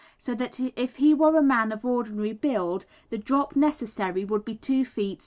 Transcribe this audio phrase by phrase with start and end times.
[0.17, 4.55] so that if he were a man of ordinary build the drop necessary would be
[4.55, 5.19] 2 ft.